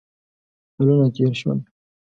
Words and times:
کلونه 0.75 1.07
تېر 1.15 1.33
شول. 1.39 1.59